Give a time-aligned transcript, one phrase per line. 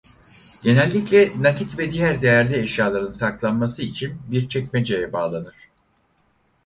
[0.63, 5.55] Genellikle nakit ve diğer değerli eşyaların saklanması için bir çekmeceye bağlanır.